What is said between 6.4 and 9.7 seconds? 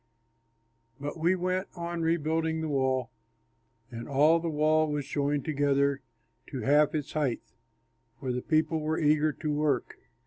to half its height, for the people were eager to